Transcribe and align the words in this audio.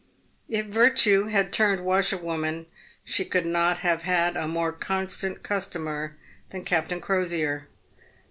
If 0.49 0.65
Virtue 0.65 1.25
had 1.25 1.53
turned 1.53 1.85
washerwoman, 1.85 2.65
she 3.03 3.23
could 3.23 3.45
not 3.45 3.81
have 3.85 4.01
had 4.01 4.35
a 4.35 4.47
more 4.47 4.71
constant 4.71 5.43
customer 5.43 6.15
than 6.49 6.65
Captain 6.65 6.99
Crosier. 6.99 7.67